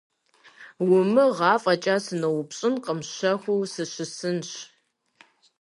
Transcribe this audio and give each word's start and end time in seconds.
Умыгъ, 0.95 1.39
афӏэкӏа 1.53 1.95
сыноупщӏынкъым, 2.05 2.99
щэхуу 3.13 3.61
сыщысынщ… 3.73 4.49